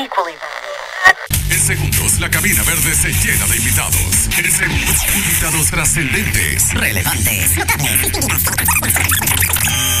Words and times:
equally 0.00 0.32
valuable. 0.32 1.20
En 1.50 1.60
segundos, 1.60 2.18
la 2.20 2.30
cabina 2.30 2.62
verde 2.62 2.94
se 2.94 3.12
llena 3.12 3.46
de 3.46 3.56
invitados. 3.56 4.28
En 4.38 4.50
segundos, 4.50 4.96
invitados 5.14 5.70
trascendentes, 5.70 6.72
Relevantes. 6.74 7.50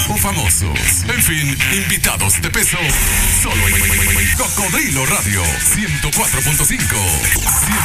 o 0.08 0.16
famosos. 0.16 1.04
En 1.08 1.22
fin, 1.22 1.58
invitados 1.72 2.40
de 2.40 2.48
peso. 2.50 2.78
Solo 3.42 3.68
en 3.68 4.36
Cocodrilo 4.36 5.04
Radio 5.06 5.42
104.5. 5.44 6.78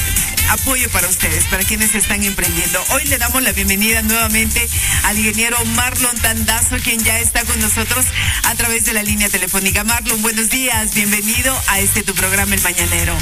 apoyo 0.49 0.89
para 0.89 1.07
ustedes, 1.07 1.45
para 1.45 1.63
quienes 1.63 1.95
están 1.95 2.23
emprendiendo. 2.23 2.83
Hoy 2.89 3.05
le 3.05 3.17
damos 3.17 3.41
la 3.43 3.51
bienvenida 3.51 4.01
nuevamente 4.01 4.67
al 5.03 5.17
ingeniero 5.17 5.57
Marlon 5.75 6.15
Tandazo, 6.17 6.77
quien 6.83 7.03
ya 7.03 7.19
está 7.19 7.43
con 7.45 7.59
nosotros 7.59 8.05
a 8.43 8.55
través 8.55 8.85
de 8.85 8.93
la 8.93 9.03
línea 9.03 9.29
telefónica. 9.29 9.83
Marlon, 9.83 10.21
buenos 10.21 10.49
días, 10.49 10.93
bienvenido 10.93 11.55
a 11.67 11.79
este 11.79 12.03
tu 12.03 12.13
programa 12.13 12.55
El 12.55 12.61
Mañanero. 12.61 13.15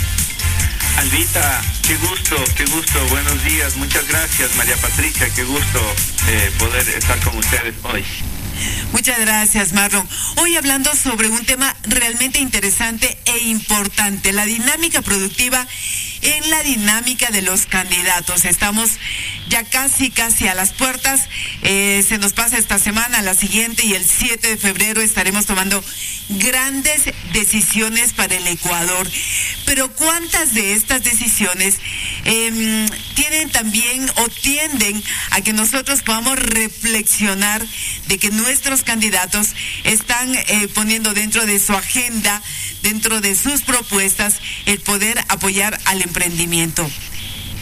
Albita, 0.97 1.61
qué 1.87 1.95
gusto, 1.97 2.35
qué 2.55 2.65
gusto, 2.65 2.99
buenos 3.09 3.43
días, 3.45 3.75
muchas 3.77 4.07
gracias 4.07 4.55
María 4.55 4.75
Patricia, 4.77 5.29
qué 5.33 5.43
gusto 5.43 5.79
eh, 6.27 6.51
poder 6.59 6.87
estar 6.89 7.19
con 7.21 7.37
ustedes 7.37 7.73
hoy. 7.83 8.03
Muchas 8.91 9.19
gracias, 9.19 9.73
Marlon. 9.73 10.07
Hoy 10.37 10.55
hablando 10.57 10.93
sobre 10.95 11.29
un 11.29 11.45
tema 11.45 11.75
realmente 11.83 12.39
interesante 12.39 13.17
e 13.25 13.37
importante, 13.45 14.33
la 14.33 14.45
dinámica 14.45 15.01
productiva 15.01 15.65
en 16.21 16.49
la 16.49 16.61
dinámica 16.63 17.31
de 17.31 17.41
los 17.41 17.65
candidatos. 17.65 18.45
Estamos 18.45 18.91
ya 19.51 19.65
casi, 19.65 20.09
casi 20.09 20.47
a 20.47 20.55
las 20.55 20.71
puertas. 20.71 21.27
Eh, 21.61 22.03
se 22.07 22.17
nos 22.17 22.31
pasa 22.31 22.57
esta 22.57 22.79
semana, 22.79 23.21
la 23.21 23.35
siguiente 23.35 23.85
y 23.85 23.93
el 23.93 24.05
7 24.05 24.47
de 24.47 24.57
febrero 24.57 25.01
estaremos 25.01 25.45
tomando 25.45 25.83
grandes 26.29 27.03
decisiones 27.33 28.13
para 28.13 28.35
el 28.35 28.47
Ecuador. 28.47 29.07
Pero 29.65 29.93
¿cuántas 29.93 30.53
de 30.53 30.73
estas 30.73 31.03
decisiones 31.03 31.79
eh, 32.23 32.87
tienen 33.15 33.49
también 33.49 34.09
o 34.15 34.29
tienden 34.29 35.03
a 35.31 35.41
que 35.41 35.51
nosotros 35.51 36.01
podamos 36.01 36.39
reflexionar 36.39 37.61
de 38.07 38.17
que 38.17 38.29
nuestros 38.29 38.83
candidatos 38.83 39.49
están 39.83 40.33
eh, 40.33 40.69
poniendo 40.73 41.13
dentro 41.13 41.45
de 41.45 41.59
su 41.59 41.73
agenda, 41.73 42.41
dentro 42.83 43.19
de 43.19 43.35
sus 43.35 43.63
propuestas, 43.63 44.35
el 44.65 44.79
poder 44.79 45.21
apoyar 45.27 45.77
al 45.85 46.01
emprendimiento? 46.01 46.89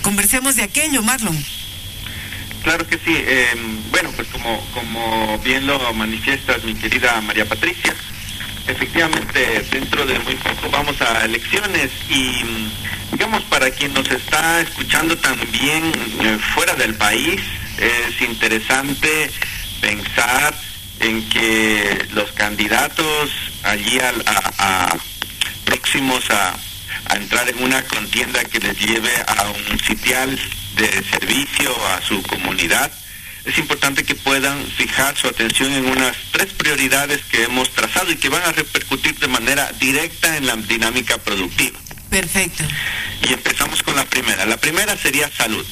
Conversemos 0.03 0.55
de 0.55 0.63
aquello, 0.63 1.01
Marlon. 1.01 1.58
Claro 2.63 2.85
que 2.88 2.97
sí, 2.97 3.15
eh, 3.17 3.47
bueno, 3.91 4.11
pues 4.15 4.27
como, 4.29 4.63
como 4.73 5.38
bien 5.39 5.65
lo 5.65 5.93
manifiestas 5.93 6.63
mi 6.63 6.75
querida 6.75 7.19
María 7.21 7.45
Patricia, 7.45 7.95
efectivamente 8.67 9.66
dentro 9.71 10.05
de 10.05 10.19
muy 10.19 10.35
poco 10.35 10.69
vamos 10.69 11.01
a 11.01 11.25
elecciones 11.25 11.89
y 12.09 12.43
digamos 13.11 13.43
para 13.45 13.71
quien 13.71 13.93
nos 13.93 14.09
está 14.11 14.61
escuchando 14.61 15.17
también 15.17 15.85
eh, 16.21 16.38
fuera 16.53 16.75
del 16.75 16.93
país 16.95 17.41
es 17.79 18.21
interesante 18.21 19.31
pensar 19.81 20.53
en 20.99 21.27
que 21.29 22.05
los 22.13 22.31
candidatos 22.33 23.31
allí 23.63 23.97
al- 24.00 24.23
a, 24.28 24.51
a- 24.91 24.97
próximos 25.66 26.29
a, 26.29 26.55
a 27.05 27.15
entrar 27.15 27.47
en 27.49 27.63
una 27.63 27.83
contienda 27.83 28.43
que 28.45 28.59
les 28.59 28.79
lleve 28.79 29.11
a 29.27 29.49
un 29.49 29.79
sitial 29.79 30.39
de 30.75 31.03
servicio 31.03 31.73
a 31.87 32.01
su 32.01 32.21
comunidad, 32.23 32.91
es 33.45 33.57
importante 33.57 34.03
que 34.03 34.15
puedan 34.15 34.63
fijar 34.67 35.17
su 35.17 35.27
atención 35.27 35.71
en 35.73 35.85
unas 35.85 36.15
tres 36.31 36.47
prioridades 36.53 37.21
que 37.31 37.43
hemos 37.43 37.69
trazado 37.71 38.11
y 38.11 38.15
que 38.17 38.29
van 38.29 38.43
a 38.43 38.51
repercutir 38.51 39.17
de 39.17 39.27
manera 39.27 39.71
directa 39.79 40.37
en 40.37 40.45
la 40.45 40.55
dinámica 40.55 41.17
productiva. 41.17 41.79
Perfecto. 42.09 42.63
Y 43.27 43.33
empezamos 43.33 43.81
con 43.83 43.95
la 43.95 44.05
primera. 44.05 44.45
La 44.45 44.57
primera 44.57 44.97
sería 44.97 45.29
salud. 45.35 45.66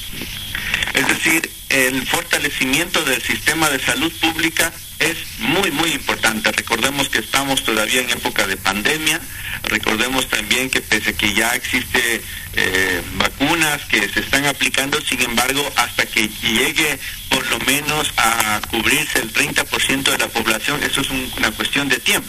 Es 0.93 1.07
decir, 1.07 1.49
el 1.69 2.05
fortalecimiento 2.07 3.03
del 3.03 3.21
sistema 3.21 3.69
de 3.69 3.79
salud 3.79 4.11
pública 4.21 4.71
es 4.99 5.17
muy, 5.39 5.69
muy 5.71 5.91
importante. 5.91 6.51
Recordemos 6.51 7.09
que 7.09 7.19
estamos 7.19 7.63
todavía 7.63 8.01
en 8.01 8.09
época 8.09 8.47
de 8.47 8.57
pandemia. 8.57 9.19
Recordemos 9.63 10.27
también 10.29 10.69
que 10.69 10.81
pese 10.81 11.11
a 11.11 11.13
que 11.13 11.33
ya 11.33 11.49
existe 11.55 12.21
eh, 12.53 13.01
vacunas 13.15 13.83
que 13.85 14.07
se 14.09 14.21
están 14.21 14.45
aplicando, 14.45 14.99
sin 15.01 15.21
embargo, 15.21 15.71
hasta 15.75 16.05
que 16.05 16.29
llegue 16.41 16.97
por 17.29 17.45
lo 17.51 17.59
menos 17.59 18.11
a 18.17 18.59
cubrirse 18.71 19.19
el 19.19 19.31
30% 19.31 20.11
de 20.11 20.17
la 20.17 20.27
población, 20.29 20.81
eso 20.81 21.01
es 21.01 21.09
un- 21.11 21.31
una 21.37 21.51
cuestión 21.51 21.87
de 21.89 21.99
tiempo. 21.99 22.27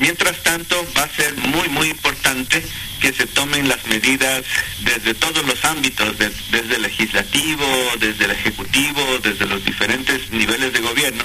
Mientras 0.00 0.42
tanto, 0.42 0.74
va 0.96 1.04
a 1.04 1.08
ser 1.14 1.34
muy, 1.36 1.68
muy 1.68 1.88
importante 1.90 2.62
que 3.00 3.12
se 3.12 3.26
tomen 3.26 3.68
las 3.68 3.86
medidas 3.86 4.42
desde 4.80 5.14
todos 5.14 5.44
los 5.46 5.64
ámbitos, 5.64 6.18
de- 6.18 6.32
desde 6.50 6.76
el 6.76 6.82
legislativo, 6.82 7.66
desde 7.98 8.24
el 8.24 8.30
ejecutivo, 8.32 9.18
desde 9.22 9.46
los 9.46 9.64
diferentes 9.64 10.30
niveles 10.30 10.72
de 10.72 10.80
gobierno, 10.80 11.24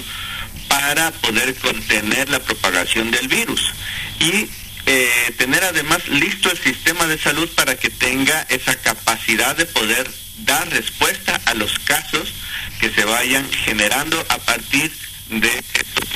para 0.67 1.11
poder 1.11 1.55
contener 1.55 2.29
la 2.29 2.39
propagación 2.39 3.11
del 3.11 3.27
virus. 3.27 3.73
Y 4.19 4.47
eh, 4.87 5.33
tener 5.37 5.63
además 5.63 6.07
listo 6.09 6.51
el 6.51 6.57
sistema 6.59 7.07
de 7.07 7.17
salud 7.17 7.49
para 7.55 7.75
que 7.75 7.89
tenga 7.89 8.45
esa 8.49 8.75
capacidad 8.75 9.55
de 9.55 9.65
poder 9.65 10.07
dar 10.39 10.69
respuesta 10.69 11.41
a 11.45 11.53
los 11.55 11.79
casos 11.79 12.33
que 12.79 12.89
se 12.91 13.03
vayan 13.03 13.49
generando 13.51 14.23
a 14.29 14.37
partir 14.37 14.91
de 15.29 15.47
estos, 15.73 16.09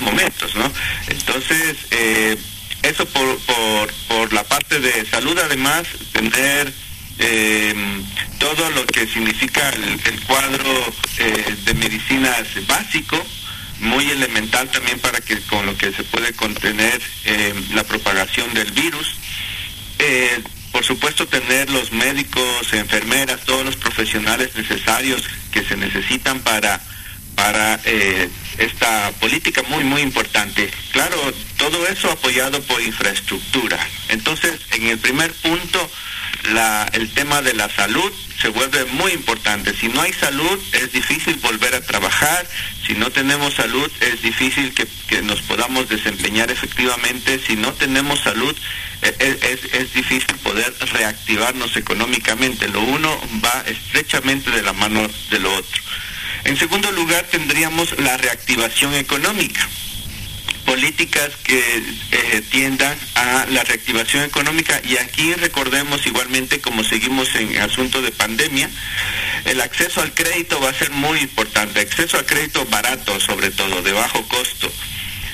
momentos, 0.00 0.54
¿no? 0.54 0.70
Entonces, 1.08 1.76
eh, 1.90 2.36
eso 2.82 3.06
por, 3.06 3.38
por, 3.40 3.92
por 4.08 4.32
la 4.32 4.44
parte 4.44 4.80
de 4.80 5.04
salud, 5.06 5.38
además, 5.38 5.86
tener 6.12 6.72
eh, 7.18 7.74
todo 8.38 8.70
lo 8.70 8.86
que 8.86 9.06
significa 9.06 9.68
el, 9.70 10.00
el 10.04 10.20
cuadro 10.24 10.94
eh, 11.18 11.56
de 11.64 11.74
medicinas 11.74 12.46
básico, 12.66 13.24
muy 13.80 14.10
elemental 14.10 14.68
también 14.70 14.98
para 14.98 15.20
que 15.20 15.40
con 15.42 15.66
lo 15.66 15.76
que 15.76 15.92
se 15.92 16.02
puede 16.04 16.32
contener 16.32 17.00
eh, 17.24 17.54
la 17.74 17.84
propagación 17.84 18.52
del 18.54 18.70
virus. 18.72 19.14
Eh, 19.98 20.40
por 20.72 20.84
supuesto, 20.84 21.26
tener 21.26 21.70
los 21.70 21.92
médicos, 21.92 22.72
enfermeras, 22.72 23.40
todos 23.44 23.64
los 23.64 23.76
profesionales 23.76 24.50
necesarios 24.54 25.28
que 25.50 25.64
se 25.64 25.76
necesitan 25.76 26.40
para, 26.40 26.80
para 27.38 27.78
eh, 27.84 28.28
esta 28.58 29.12
política 29.20 29.62
muy, 29.68 29.84
muy 29.84 30.02
importante. 30.02 30.68
Claro, 30.90 31.16
todo 31.56 31.86
eso 31.86 32.10
apoyado 32.10 32.60
por 32.62 32.82
infraestructura. 32.82 33.78
Entonces, 34.08 34.58
en 34.72 34.88
el 34.88 34.98
primer 34.98 35.32
punto, 35.34 35.88
la, 36.52 36.90
el 36.94 37.08
tema 37.14 37.40
de 37.40 37.54
la 37.54 37.68
salud 37.70 38.12
se 38.42 38.48
vuelve 38.48 38.84
muy 38.86 39.12
importante. 39.12 39.72
Si 39.72 39.86
no 39.88 40.00
hay 40.02 40.12
salud, 40.12 40.58
es 40.72 40.90
difícil 40.92 41.36
volver 41.36 41.76
a 41.76 41.80
trabajar. 41.80 42.44
Si 42.84 42.94
no 42.94 43.10
tenemos 43.10 43.54
salud, 43.54 43.88
es 44.00 44.20
difícil 44.20 44.74
que, 44.74 44.88
nos 45.22 45.40
podamos 45.42 45.88
desempeñar 45.88 46.50
efectivamente. 46.50 47.40
Si 47.46 47.54
no 47.54 47.72
tenemos 47.74 48.18
salud, 48.20 48.54
eh, 49.02 49.14
es, 49.20 49.42
es- 49.44 49.74
es 49.74 49.94
difícil 49.94 50.34
poder 50.42 50.74
reactivarnos 50.92 51.76
económicamente. 51.76 52.66
Lo 52.68 52.80
uno 52.80 53.10
va 53.44 53.62
estrechamente 53.66 54.50
de 54.50 54.62
la 54.62 54.72
mano 54.72 55.08
de 55.30 55.38
lo 55.38 55.52
otro. 55.54 55.82
En 56.44 56.56
segundo 56.56 56.90
lugar, 56.92 57.24
tendríamos 57.30 57.98
la 57.98 58.16
reactivación 58.16 58.94
económica. 58.94 59.68
Políticas 60.64 61.30
que 61.44 61.58
eh, 61.58 62.42
tiendan 62.50 62.96
a 63.14 63.46
la 63.50 63.64
reactivación 63.64 64.24
económica 64.24 64.80
y 64.84 64.98
aquí 64.98 65.32
recordemos 65.34 66.06
igualmente 66.06 66.60
como 66.60 66.84
seguimos 66.84 67.34
en 67.36 67.56
asunto 67.58 68.02
de 68.02 68.10
pandemia, 68.10 68.68
el 69.46 69.62
acceso 69.62 70.02
al 70.02 70.12
crédito 70.12 70.60
va 70.60 70.68
a 70.68 70.74
ser 70.74 70.90
muy 70.90 71.20
importante, 71.20 71.80
acceso 71.80 72.18
a 72.18 72.26
crédito 72.26 72.66
barato 72.66 73.18
sobre 73.18 73.50
todo, 73.50 73.80
de 73.80 73.92
bajo 73.92 74.28
costo, 74.28 74.70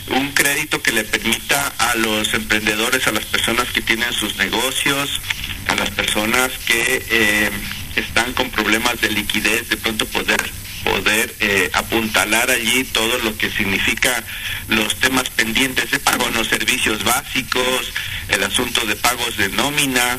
un 0.09 0.33
crédito 0.33 0.81
que 0.83 0.93
le 0.93 1.03
permita 1.03 1.67
a 1.79 1.97
los 1.97 2.33
emprendedores, 2.35 3.07
a 3.09 3.13
las 3.13 3.25
personas 3.25 3.69
que 3.73 3.81
tienen 3.81 4.13
sus 4.13 4.37
negocios, 4.37 5.21
a 5.67 5.75
las 5.75 5.91
personas 5.91 6.53
que 6.65 7.05
eh, 7.11 7.51
están 7.97 8.33
con 8.35 8.51
problemas 8.51 9.01
de 9.01 9.11
liquidez, 9.11 9.69
de 9.69 9.77
pronto 9.79 10.07
poder 10.07 10.64
poder 10.85 11.35
eh, 11.41 11.71
apuntalar 11.73 12.51
allí 12.51 12.85
todo 12.85 13.19
lo 13.19 13.37
que 13.37 13.51
significa 13.51 14.23
los 14.69 14.95
temas 14.97 15.29
pendientes 15.31 15.91
de 15.91 15.99
pago 15.99 16.29
los 16.31 16.49
servicios 16.49 17.03
básicos, 17.03 17.93
el 18.29 18.43
asunto 18.43 18.85
de 18.87 18.97
pagos 18.97 19.37
de 19.37 19.49
nómina, 19.49 20.19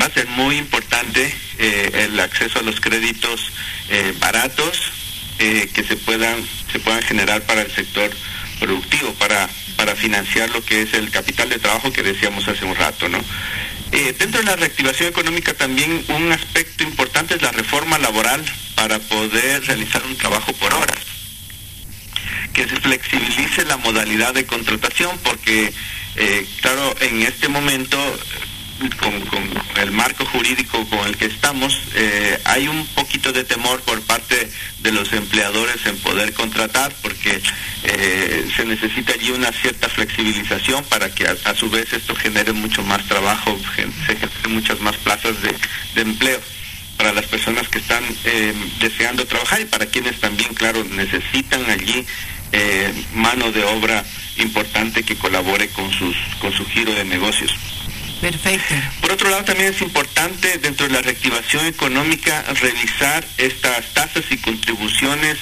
va 0.00 0.06
a 0.06 0.10
ser 0.10 0.26
muy 0.28 0.56
importante 0.56 1.34
eh, 1.58 2.06
el 2.08 2.20
acceso 2.20 2.58
a 2.58 2.62
los 2.62 2.80
créditos 2.80 3.52
eh, 3.88 4.14
baratos 4.18 4.92
que 5.38 5.84
se 5.86 5.96
puedan 5.96 6.34
se 6.72 6.78
puedan 6.78 7.02
generar 7.02 7.42
para 7.42 7.60
el 7.60 7.70
sector 7.70 8.10
productivo 8.58 9.12
para 9.14 9.46
para 9.76 9.94
financiar 9.94 10.48
lo 10.48 10.64
que 10.64 10.80
es 10.80 10.94
el 10.94 11.10
capital 11.10 11.50
de 11.50 11.58
trabajo 11.58 11.92
que 11.92 12.02
decíamos 12.02 12.48
hace 12.48 12.64
un 12.64 12.74
rato 12.74 13.06
no 13.06 13.22
dentro 14.18 14.40
de 14.40 14.46
la 14.46 14.56
reactivación 14.56 15.08
económica 15.08 15.54
también 15.54 16.04
un 16.08 16.30
aspecto 16.30 16.84
importante 16.84 17.34
es 17.34 17.42
la 17.42 17.50
reforma 17.52 17.98
laboral 17.98 18.44
para 18.74 18.98
poder 18.98 19.64
realizar 19.66 20.04
un 20.04 20.16
trabajo 20.16 20.52
por 20.54 20.72
horas 20.74 20.98
que 22.52 22.68
se 22.68 22.76
flexibilice 22.76 23.64
la 23.64 23.78
modalidad 23.78 24.34
de 24.34 24.44
contratación 24.44 25.18
porque 25.22 25.72
claro 26.60 26.94
en 27.00 27.22
este 27.22 27.48
momento 27.48 27.98
con, 29.00 29.82
el 29.82 29.90
marco 29.90 30.24
jurídico 30.26 30.84
con 30.88 31.06
el 31.06 31.16
que 31.16 31.26
estamos, 31.26 31.78
eh, 31.94 32.38
hay 32.44 32.68
un 32.68 32.86
poquito 32.88 33.32
de 33.32 33.44
temor 33.44 33.80
por 33.82 34.00
parte 34.02 34.50
de 34.80 34.92
los 34.92 35.12
empleadores 35.12 35.84
en 35.86 35.96
poder 35.98 36.32
contratar, 36.32 36.94
porque 37.02 37.40
eh, 37.84 38.48
se 38.54 38.64
necesita 38.64 39.14
allí 39.14 39.30
una 39.30 39.52
cierta 39.52 39.88
flexibilización 39.88 40.84
para 40.84 41.14
que 41.14 41.26
a, 41.26 41.54
su 41.54 41.70
vez 41.70 41.92
esto 41.92 42.14
genere 42.14 42.52
mucho 42.52 42.82
más 42.82 43.04
trabajo, 43.06 43.58
se 43.74 44.16
generen 44.16 44.30
muchas 44.50 44.80
más 44.80 44.96
plazas 44.96 45.36
de, 45.42 46.00
empleo 46.00 46.40
para 46.96 47.12
las 47.12 47.26
personas 47.26 47.68
que 47.68 47.78
están 47.78 48.04
eh, 48.24 48.54
deseando 48.80 49.26
trabajar 49.26 49.60
y 49.60 49.64
para 49.64 49.86
quienes 49.86 50.20
también, 50.20 50.52
claro, 50.54 50.84
necesitan 50.84 51.68
allí 51.70 52.06
mano 53.12 53.52
de 53.52 53.62
obra 53.64 54.02
importante 54.38 55.02
que 55.02 55.16
colabore 55.16 55.68
con 55.68 55.92
sus 55.92 56.16
con 56.40 56.52
su 56.52 56.64
giro 56.64 56.94
de 56.94 57.04
negocios. 57.04 57.52
Perfecto. 58.20 58.74
Por 59.00 59.12
otro 59.12 59.28
lado, 59.28 59.44
también 59.44 59.74
es 59.74 59.82
importante 59.82 60.58
dentro 60.58 60.86
de 60.86 60.92
la 60.94 61.02
reactivación 61.02 61.66
económica 61.66 62.44
revisar 62.60 63.26
estas 63.36 63.92
tasas 63.92 64.24
y 64.30 64.38
contribuciones 64.38 65.38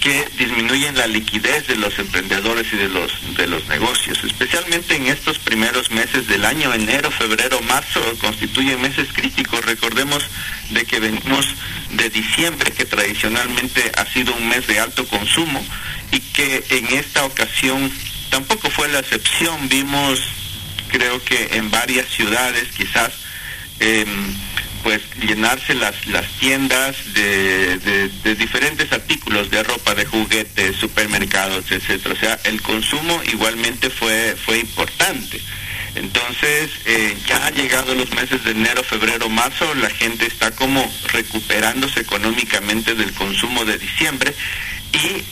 que 0.00 0.28
disminuyen 0.38 0.96
la 0.96 1.06
liquidez 1.06 1.66
de 1.66 1.76
los 1.76 1.98
emprendedores 1.98 2.72
y 2.72 2.76
de 2.76 2.88
los 2.88 3.36
de 3.36 3.46
los 3.46 3.66
negocios, 3.66 4.22
especialmente 4.22 4.94
en 4.94 5.08
estos 5.08 5.38
primeros 5.38 5.90
meses 5.90 6.28
del 6.28 6.44
año, 6.44 6.72
enero, 6.72 7.10
febrero, 7.10 7.60
marzo, 7.62 8.00
constituyen 8.20 8.80
meses 8.80 9.08
críticos. 9.12 9.64
Recordemos 9.64 10.24
de 10.70 10.84
que 10.84 11.00
venimos 11.00 11.46
de 11.90 12.10
diciembre, 12.10 12.72
que 12.72 12.84
tradicionalmente 12.84 13.90
ha 13.96 14.04
sido 14.06 14.34
un 14.34 14.48
mes 14.48 14.66
de 14.66 14.78
alto 14.78 15.06
consumo 15.06 15.64
y 16.12 16.20
que 16.20 16.64
en 16.70 16.86
esta 16.96 17.24
ocasión 17.24 17.90
tampoco 18.30 18.70
fue 18.70 18.88
la 18.88 19.00
excepción. 19.00 19.68
Vimos 19.68 20.20
creo 20.88 21.22
que 21.22 21.50
en 21.52 21.70
varias 21.70 22.08
ciudades 22.08 22.68
quizás 22.76 23.12
em, 23.80 24.08
pues 24.82 25.02
llenarse 25.20 25.74
las, 25.74 26.06
las 26.06 26.26
tiendas 26.38 26.96
de, 27.14 27.78
de, 27.78 28.34
diferentes 28.34 28.92
artículos 28.92 29.50
de 29.50 29.62
ropa, 29.62 29.94
de 29.94 30.06
juguetes, 30.06 30.76
supermercados, 30.76 31.70
etcétera. 31.70 32.14
O 32.14 32.18
sea, 32.18 32.38
el 32.44 32.62
consumo 32.62 33.20
igualmente 33.30 33.90
fue, 33.90 34.36
fue 34.44 34.58
importante. 34.58 35.40
Entonces, 35.94 36.70
eh, 36.84 37.16
ya 37.26 37.46
ha 37.46 37.50
llegado 37.50 37.94
los 37.94 38.10
meses 38.12 38.44
de 38.44 38.52
enero, 38.52 38.84
febrero, 38.84 39.28
marzo, 39.28 39.74
la 39.74 39.90
gente 39.90 40.26
está 40.26 40.52
como 40.52 40.90
recuperándose 41.12 42.00
económicamente 42.00 42.94
del 42.94 43.12
consumo 43.14 43.64
de 43.64 43.78
diciembre 43.78 44.34
y 44.92 45.24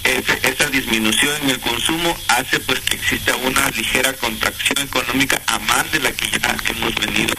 esa 0.42 0.68
disminución 0.70 1.32
en 1.42 1.50
el 1.50 1.60
consumo 1.60 2.16
hace 2.28 2.60
pues 2.60 2.80
que 2.80 2.96
exista 2.96 3.34
una 3.36 3.68
ligera 3.70 4.12
contracción 4.14 4.86
económica 4.86 5.40
a 5.46 5.58
más 5.60 5.90
de 5.92 6.00
la 6.00 6.12
que 6.12 6.26
ya 6.38 6.56
hemos 6.68 6.94
venido 6.94 7.34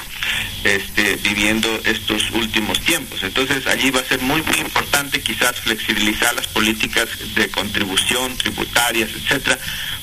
este, 0.63 1.15
viviendo 1.17 1.79
estos 1.85 2.31
últimos 2.31 2.79
tiempos. 2.81 3.23
Entonces 3.23 3.65
allí 3.67 3.91
va 3.91 4.01
a 4.01 4.05
ser 4.05 4.19
muy 4.21 4.41
muy 4.41 4.57
importante 4.57 5.21
quizás 5.21 5.55
flexibilizar 5.61 6.33
las 6.35 6.47
políticas 6.47 7.07
de 7.35 7.49
contribución 7.49 8.35
tributarias, 8.37 9.09
etcétera, 9.15 9.57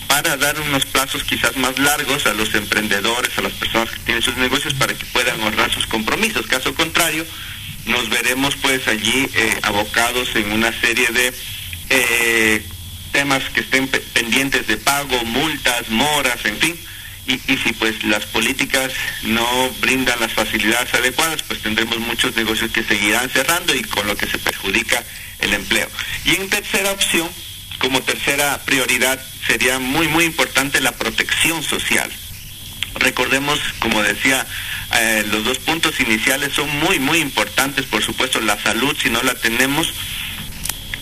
para 0.06 0.36
dar 0.36 0.58
unos 0.60 0.86
plazos 0.86 1.24
quizás 1.24 1.56
más 1.56 1.78
largos 1.78 2.26
a 2.26 2.34
los 2.34 2.54
emprendedores, 2.54 3.36
a 3.36 3.42
las 3.42 3.52
personas 3.52 3.90
que 3.90 3.98
tienen 4.00 4.22
sus 4.22 4.36
negocios 4.36 4.74
para 4.74 4.94
que 4.94 5.04
puedan 5.06 5.40
honrar 5.42 5.72
sus 5.72 5.86
compromisos. 5.86 6.46
Caso 6.46 6.74
contrario, 6.74 7.26
nos 7.86 8.08
veremos 8.08 8.54
pues 8.56 8.86
allí 8.88 9.28
eh, 9.34 9.58
abocados 9.62 10.34
en 10.36 10.52
una 10.52 10.72
serie 10.80 11.08
de 11.08 11.34
eh, 11.90 12.64
temas 13.12 13.42
que 13.50 13.60
estén 13.60 13.88
pendientes 13.88 14.66
de 14.66 14.76
pago, 14.76 15.24
multas, 15.24 15.88
moras, 15.88 16.44
en 16.44 16.58
fin. 16.58 16.76
Y, 17.26 17.34
y, 17.50 17.56
si 17.56 17.72
pues 17.72 18.04
las 18.04 18.26
políticas 18.26 18.92
no 19.22 19.70
brindan 19.80 20.20
las 20.20 20.32
facilidades 20.34 20.92
adecuadas, 20.92 21.42
pues 21.44 21.62
tendremos 21.62 21.98
muchos 22.00 22.36
negocios 22.36 22.70
que 22.70 22.82
seguirán 22.82 23.30
cerrando 23.30 23.74
y 23.74 23.82
con 23.82 24.06
lo 24.06 24.14
que 24.14 24.26
se 24.26 24.38
perjudica 24.38 25.02
el 25.38 25.54
empleo. 25.54 25.88
Y 26.26 26.34
en 26.34 26.50
tercera 26.50 26.90
opción, 26.90 27.26
como 27.78 28.02
tercera 28.02 28.60
prioridad, 28.64 29.18
sería 29.46 29.78
muy, 29.78 30.08
muy 30.08 30.24
importante 30.24 30.80
la 30.80 30.92
protección 30.92 31.62
social. 31.62 32.10
Recordemos, 32.96 33.58
como 33.80 34.02
decía, 34.02 34.46
eh, 34.96 35.24
los 35.30 35.44
dos 35.44 35.58
puntos 35.58 35.98
iniciales 36.00 36.52
son 36.52 36.68
muy, 36.78 36.98
muy 36.98 37.18
importantes, 37.18 37.86
por 37.86 38.02
supuesto, 38.02 38.40
la 38.40 38.60
salud, 38.62 38.96
si 39.00 39.10
no 39.10 39.22
la 39.22 39.34
tenemos, 39.34 39.92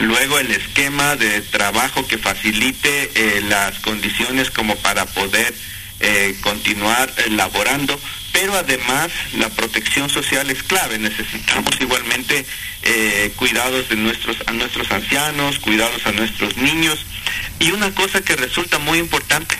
Luego 0.02 0.40
el 0.40 0.50
esquema 0.50 1.14
de 1.14 1.42
trabajo 1.42 2.04
que 2.08 2.18
facilite 2.18 3.10
eh, 3.14 3.40
las 3.42 3.78
condiciones 3.78 4.50
como 4.50 4.74
para 4.74 5.06
poder 5.06 5.54
eh, 6.00 6.34
continuar 6.40 7.08
elaborando, 7.26 8.00
pero 8.32 8.56
además 8.56 9.12
la 9.38 9.48
protección 9.50 10.10
social 10.10 10.50
es 10.50 10.64
clave. 10.64 10.98
Necesitamos 10.98 11.80
igualmente 11.80 12.44
eh, 12.82 13.32
cuidados 13.36 13.90
de 13.90 13.94
nuestros, 13.94 14.38
a 14.46 14.52
nuestros 14.52 14.90
ancianos, 14.90 15.60
cuidados 15.60 16.04
a 16.04 16.10
nuestros 16.10 16.56
niños. 16.56 17.06
Y 17.60 17.70
una 17.70 17.94
cosa 17.94 18.22
que 18.22 18.34
resulta 18.34 18.80
muy 18.80 18.98
importante, 18.98 19.56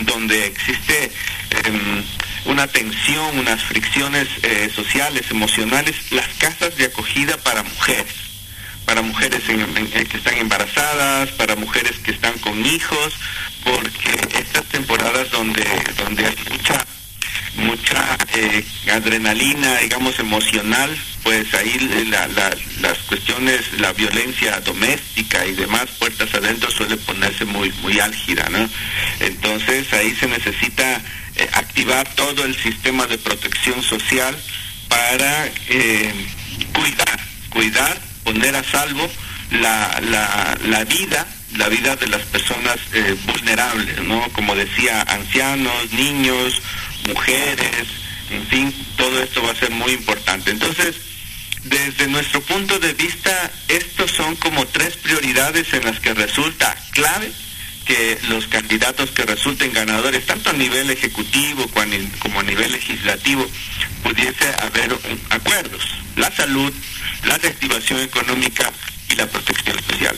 donde 0.00 0.46
existe 0.46 1.12
em, 1.64 2.02
una 2.46 2.66
tensión, 2.66 3.38
unas 3.38 3.62
fricciones 3.62 4.26
sociales, 4.74 5.26
emocionales, 5.30 5.94
las 6.10 6.26
casas 6.38 6.76
de 6.76 6.86
acogida 6.86 7.36
para 7.36 7.62
mujeres 7.62 8.33
para 8.94 9.08
mujeres 9.08 9.42
que 9.42 10.16
están 10.16 10.36
embarazadas, 10.36 11.28
para 11.30 11.56
mujeres 11.56 11.98
que 11.98 12.12
están 12.12 12.38
con 12.38 12.64
hijos, 12.64 13.14
porque 13.64 14.38
estas 14.38 14.64
temporadas 14.66 15.28
donde, 15.32 15.64
donde 15.96 16.24
hay 16.24 16.36
mucha 16.48 16.86
mucha 17.56 18.16
eh, 18.34 18.64
adrenalina, 18.92 19.78
digamos, 19.78 20.20
emocional, 20.20 20.96
pues 21.24 21.52
ahí 21.54 21.76
las 22.80 22.98
cuestiones, 23.08 23.80
la 23.80 23.92
violencia 23.94 24.60
doméstica 24.60 25.44
y 25.44 25.54
demás, 25.54 25.86
puertas 25.98 26.32
adentro, 26.32 26.70
suele 26.70 26.96
ponerse 26.98 27.44
muy, 27.46 27.72
muy 27.82 27.98
álgida, 27.98 28.48
¿no? 28.48 28.68
Entonces 29.18 29.92
ahí 29.92 30.14
se 30.14 30.28
necesita 30.28 31.02
eh, 31.34 31.48
activar 31.54 32.08
todo 32.14 32.44
el 32.44 32.54
sistema 32.54 33.08
de 33.08 33.18
protección 33.18 33.82
social 33.82 34.36
para 34.88 35.46
eh, 35.68 36.12
cuidar, 36.72 37.20
cuidar 37.50 38.03
poner 38.24 38.56
a 38.56 38.64
salvo 38.64 39.08
la, 39.50 40.00
la, 40.02 40.58
la 40.66 40.84
vida 40.84 41.26
la 41.56 41.68
vida 41.68 41.94
de 41.96 42.08
las 42.08 42.22
personas 42.22 42.78
eh, 42.92 43.16
vulnerables, 43.26 44.02
¿no? 44.02 44.28
Como 44.32 44.54
decía, 44.54 45.02
ancianos, 45.02 45.92
niños, 45.92 46.60
mujeres, 47.06 47.86
en 48.30 48.46
fin, 48.48 48.86
todo 48.96 49.22
esto 49.22 49.42
va 49.42 49.52
a 49.52 49.54
ser 49.54 49.70
muy 49.70 49.92
importante. 49.92 50.50
Entonces, 50.50 50.96
desde 51.64 52.08
nuestro 52.08 52.40
punto 52.42 52.78
de 52.78 52.92
vista, 52.94 53.50
estos 53.68 54.10
son 54.10 54.36
como 54.36 54.66
tres 54.66 54.96
prioridades 54.96 55.72
en 55.72 55.84
las 55.84 56.00
que 56.00 56.12
resulta 56.14 56.76
clave 56.90 57.32
que 57.84 58.18
los 58.28 58.46
candidatos 58.46 59.10
que 59.10 59.24
resulten 59.24 59.72
ganadores, 59.72 60.26
tanto 60.26 60.50
a 60.50 60.54
nivel 60.54 60.90
ejecutivo 60.90 61.66
como 62.18 62.40
a 62.40 62.42
nivel 62.42 62.72
legislativo, 62.72 63.46
pudiese 64.02 64.46
haber 64.60 64.96
acuerdos. 65.30 65.82
La 66.16 66.30
salud, 66.30 66.72
la 67.26 67.38
reactivación 67.38 68.00
económica 68.00 68.70
y 69.10 69.14
la 69.16 69.26
protección 69.26 69.78
social. 69.82 70.16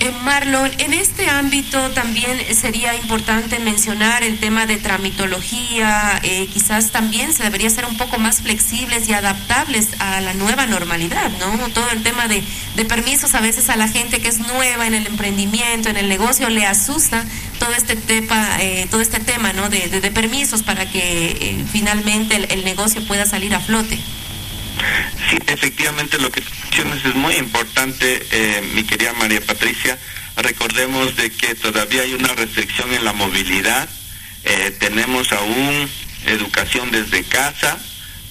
Eh, 0.00 0.12
Marlon, 0.24 0.70
en 0.78 0.92
este 0.92 1.30
ámbito 1.30 1.90
también 1.92 2.38
sería 2.54 2.94
importante 2.94 3.58
mencionar 3.58 4.22
el 4.22 4.38
tema 4.38 4.66
de 4.66 4.76
tramitología, 4.76 6.20
eh, 6.22 6.48
quizás 6.52 6.90
también 6.90 7.32
se 7.32 7.44
debería 7.44 7.70
ser 7.70 7.86
un 7.86 7.96
poco 7.96 8.18
más 8.18 8.42
flexibles 8.42 9.08
y 9.08 9.14
adaptables 9.14 9.88
a 9.98 10.20
la 10.20 10.34
nueva 10.34 10.66
normalidad, 10.66 11.30
¿no? 11.38 11.68
Todo 11.70 11.90
el 11.92 12.02
tema 12.02 12.28
de, 12.28 12.42
permisos, 12.84 13.34
a 13.34 13.40
veces 13.40 13.70
a 13.70 13.76
la 13.76 13.88
gente 13.88 14.20
que 14.20 14.28
es 14.28 14.38
nueva 14.38 14.86
en 14.86 14.94
el 14.94 15.06
emprendimiento, 15.06 15.88
en 15.88 15.96
el 15.96 16.08
negocio, 16.08 16.50
le 16.50 16.66
asusta 16.66 17.24
todo 17.58 17.72
este 17.72 17.96
tema, 17.96 18.58
eh, 18.60 18.86
todo 18.90 19.00
este 19.00 19.18
tema, 19.18 19.54
¿no? 19.54 19.70
De, 19.70 19.88
permisos 20.14 20.62
para 20.62 20.88
que 20.90 21.64
finalmente 21.70 22.36
el 22.36 22.64
negocio 22.64 23.04
pueda 23.06 23.26
salir 23.26 23.54
a 23.54 23.60
flote. 23.60 23.98
Sí, 25.30 25.38
efectivamente 25.46 26.18
lo 26.18 26.30
que 26.30 26.40
mencionas 26.40 27.04
es 27.04 27.14
muy 27.14 27.34
importante, 27.36 28.26
eh, 28.30 28.62
mi 28.74 28.84
querida 28.84 29.12
María 29.14 29.40
Patricia. 29.40 29.98
Recordemos 30.36 31.16
de 31.16 31.30
que 31.30 31.54
todavía 31.54 32.02
hay 32.02 32.14
una 32.14 32.32
restricción 32.34 32.92
en 32.92 33.04
la 33.04 33.12
movilidad. 33.12 33.88
Eh, 34.44 34.76
tenemos 34.78 35.32
aún 35.32 35.88
educación 36.26 36.90
desde 36.90 37.24
casa, 37.24 37.78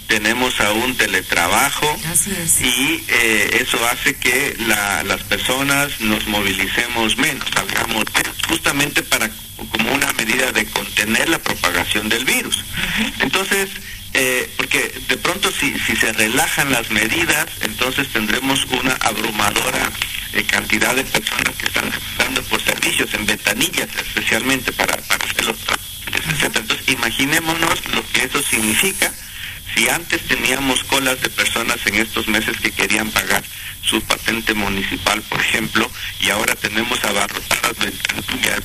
tenemos 0.08 0.60
aún 0.62 0.96
teletrabajo 0.96 1.98
y 2.62 3.04
eh, 3.08 3.60
eso 3.62 3.78
hace 3.88 4.16
que 4.16 4.56
las 4.60 5.24
personas 5.24 6.00
nos 6.02 6.28
movilicemos 6.28 7.18
menos, 7.18 7.46
salgamos 7.54 8.06
justamente 8.56 9.04
para 9.04 9.30
como 9.70 9.94
una 9.94 10.12
medida 10.14 10.50
de 10.54 10.66
contener 10.68 11.28
la 11.28 11.40
propagación 11.40 12.08
del 12.08 12.24
virus. 12.24 12.64
Entonces, 13.20 13.70
eh, 14.14 14.50
porque 14.56 14.94
de 15.10 15.18
pronto 15.18 15.52
si, 15.52 15.78
si 15.80 15.94
se 15.98 16.14
relajan 16.14 16.72
las 16.72 16.90
medidas, 16.90 17.48
entonces 17.62 18.08
tendremos 18.14 18.66
una 18.72 18.94
abrumadora 19.02 19.92
eh, 20.32 20.44
cantidad 20.46 20.96
de 20.96 21.04
personas 21.04 21.54
que 21.58 21.66
están 21.66 21.92
dando 22.18 22.42
por 22.44 22.64
servicios 22.64 23.14
en 23.14 23.26
ventanillas, 23.26 23.90
especialmente 23.94 24.72
para, 24.72 24.96
para 24.96 25.26
hacer 25.26 25.46
los 25.46 25.58
etc. 25.58 26.56
Entonces, 26.56 26.88
imaginémonos 26.88 27.86
lo 27.94 28.08
que 28.14 28.24
eso 28.24 28.42
significa 28.42 29.12
si 29.76 29.90
antes 29.90 30.22
teníamos 30.28 30.84
colas 30.86 31.22
de 31.22 31.30
personas 31.30 31.78
en 31.86 31.96
estos 31.96 32.28
meses 32.28 32.58
que 32.62 32.72
querían 32.72 33.12
pagar 33.12 33.44
su 33.82 34.02
patente 34.02 34.54
municipal, 34.54 35.22
por 35.24 35.40
ejemplo, 35.40 35.90
y 36.20 36.30
ahora 36.30 36.56
tenemos 36.56 37.04
abarrotadas 37.04 37.78
ventanillas, 37.78 38.62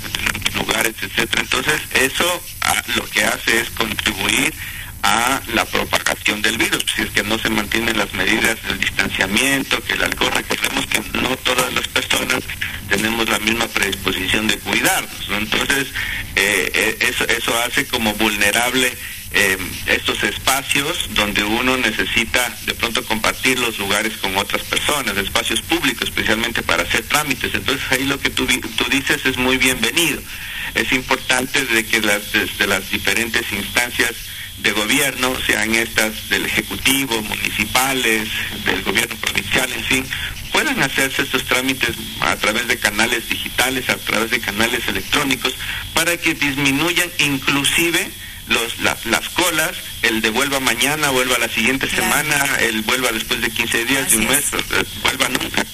lugares, 0.55 0.95
etcétera. 1.02 1.43
Entonces, 1.43 1.81
eso 1.95 2.43
ah, 2.62 2.83
lo 2.95 3.05
que 3.11 3.25
hace 3.25 3.61
es 3.61 3.71
contribuir 3.71 4.55
a 5.02 5.40
la 5.55 5.64
propagación 5.64 6.43
del 6.43 6.59
virus, 6.59 6.85
si 6.95 7.02
es 7.02 7.11
que 7.11 7.23
no 7.23 7.38
se 7.38 7.49
mantienen 7.49 7.97
las 7.97 8.12
medidas 8.12 8.62
del 8.62 8.79
distanciamiento, 8.79 9.83
que 9.83 9.95
el 9.95 10.05
alcohol, 10.05 10.31
recordemos 10.35 10.87
que 10.87 11.00
no 11.19 11.37
todas 11.38 11.73
las 11.73 11.88
personas 11.88 12.43
tenemos 12.88 13.29
la 13.29 13.38
misma 13.38 13.67
predisposición 13.69 14.47
de 14.47 14.59
cuidarnos, 14.59 15.29
entonces 15.31 15.88
eh, 16.37 16.71
eh, 16.75 16.97
eso, 17.00 17.25
eso 17.29 17.59
hace 17.62 17.87
como 17.87 18.12
vulnerable 18.14 18.93
eh, 19.33 19.57
estos 19.87 20.23
espacios 20.25 21.09
donde 21.15 21.45
uno 21.45 21.77
necesita 21.77 22.57
de 22.67 22.75
pronto 22.75 23.05
compartir 23.05 23.59
los 23.59 23.79
lugares 23.79 24.17
con 24.17 24.37
otras 24.37 24.63
personas, 24.63 25.17
espacios 25.17 25.63
públicos 25.63 26.09
especialmente 26.09 26.63
para 26.63 26.83
hacer 26.83 27.03
trámites. 27.05 27.55
Entonces 27.55 27.85
ahí 27.93 28.05
lo 28.05 28.19
que 28.19 28.31
tú, 28.31 28.47
tú 28.47 28.85
dices 28.91 29.25
es 29.25 29.37
muy 29.37 29.57
bienvenido. 29.57 30.21
Es 30.75 30.93
importante 30.93 31.65
de 31.65 31.87
que 31.87 32.01
las, 32.01 32.33
desde 32.33 32.67
las 32.67 32.91
diferentes 32.91 33.53
instancias 33.53 34.15
de 34.59 34.73
gobierno, 34.73 35.35
sean 35.47 35.75
estas 35.75 36.29
del 36.29 36.45
Ejecutivo, 36.45 37.23
municipales, 37.23 38.29
del 38.65 38.83
gobierno 38.83 39.17
provincial, 39.17 39.73
en 39.73 39.85
fin, 39.85 40.07
puedan 40.53 40.83
hacerse 40.83 41.23
estos 41.23 41.45
trámites 41.45 41.97
a 42.21 42.37
través 42.37 42.69
de 42.69 42.79
canales 42.79 43.29
digitales, 43.29 43.89
a 43.89 43.97
través 43.97 44.31
de 44.31 44.41
canales 44.41 44.87
electrónicos, 44.89 45.55
para 45.95 46.17
que 46.17 46.35
disminuyan 46.35 47.09
inclusive 47.19 48.11
los, 48.49 48.79
las 48.79 49.29
colas, 49.31 49.73
el 50.03 50.21
de 50.21 50.31
vuelva 50.31 50.61
mañana, 50.61 51.11
vuelva 51.11 51.39
la 51.39 51.49
siguiente 51.49 51.89
semana, 51.89 52.37
el 52.61 52.83
vuelva 52.83 53.13
después 53.13 53.41
de 53.41 53.51
15 53.51 53.85
días, 53.85 54.11
de 54.11 54.17
un 54.19 54.29
mes, 54.29 54.45
vuelva 55.03 55.29
nunca. 55.29 55.65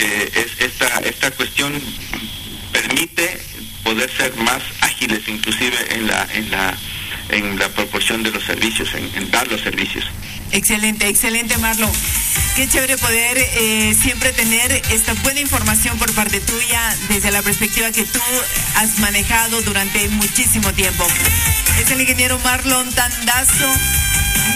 Eh, 0.00 0.30
es, 0.34 0.64
esta, 0.64 1.00
esta 1.00 1.30
cuestión 1.32 1.72
permite 2.72 3.40
poder 3.82 4.10
ser 4.16 4.34
más 4.36 4.62
ágiles 4.80 5.26
inclusive 5.26 5.76
en 5.94 6.06
la, 6.06 6.28
en 6.34 6.50
la, 6.50 6.76
en 7.30 7.58
la 7.58 7.68
proporción 7.70 8.22
de 8.22 8.30
los 8.30 8.44
servicios, 8.44 8.88
en, 8.94 9.30
dar 9.30 9.48
los 9.48 9.60
servicios. 9.60 10.04
Excelente, 10.52 11.08
excelente 11.08 11.56
Marlon. 11.58 11.90
Qué 12.56 12.68
chévere 12.68 12.96
poder 12.98 13.38
eh, 13.38 13.94
siempre 14.00 14.32
tener 14.32 14.72
esta 14.90 15.14
buena 15.14 15.40
información 15.40 15.98
por 15.98 16.12
parte 16.14 16.40
tuya 16.40 16.96
desde 17.08 17.30
la 17.30 17.42
perspectiva 17.42 17.90
que 17.92 18.04
tú 18.04 18.20
has 18.76 18.98
manejado 18.98 19.62
durante 19.62 20.08
muchísimo 20.08 20.72
tiempo. 20.72 21.06
Es 21.78 21.90
el 21.90 22.00
ingeniero 22.00 22.38
Marlon 22.40 22.92
Tandazo, 22.92 23.72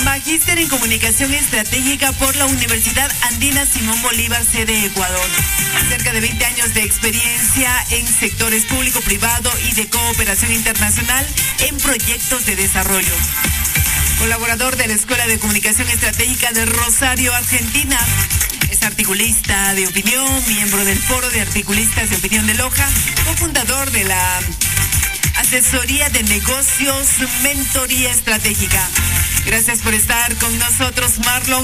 magíster 0.04 0.58
en 0.58 0.68
comunicación 0.68 1.32
estratégica 1.32 2.12
por 2.12 2.34
la 2.36 2.46
Universidad 2.46 3.10
Andina 3.22 3.64
Simón 3.64 4.00
Bolívar, 4.02 4.44
sede 4.44 4.86
Ecuador. 4.86 5.28
Cerca 5.88 6.12
de 6.12 6.20
20 6.20 6.44
años 6.44 6.74
de 6.74 6.82
experiencia 6.82 7.70
en 7.90 8.06
sectores 8.06 8.64
público, 8.66 9.00
privado 9.00 9.50
y 9.68 9.74
de 9.74 9.88
cooperación 9.88 10.52
internacional 10.52 11.26
en 11.60 11.76
proyectos 11.78 12.44
de 12.46 12.56
desarrollo 12.56 13.14
colaborador 14.22 14.76
de 14.76 14.86
la 14.86 14.94
Escuela 14.94 15.26
de 15.26 15.36
Comunicación 15.40 15.88
Estratégica 15.88 16.52
de 16.52 16.64
Rosario, 16.64 17.34
Argentina. 17.34 17.98
Es 18.70 18.80
articulista 18.84 19.74
de 19.74 19.88
opinión, 19.88 20.24
miembro 20.46 20.84
del 20.84 20.96
Foro 20.96 21.28
de 21.30 21.40
Articulistas 21.40 22.08
de 22.08 22.16
Opinión 22.16 22.46
de 22.46 22.54
Loja, 22.54 22.88
cofundador 23.26 23.90
de 23.90 24.04
la 24.04 24.38
Asesoría 25.52 26.08
de 26.08 26.22
Negocios 26.22 27.08
Mentoría 27.42 28.10
Estratégica. 28.10 28.88
Gracias 29.44 29.80
por 29.80 29.92
estar 29.92 30.34
con 30.36 30.58
nosotros, 30.58 31.18
Marlon. 31.26 31.62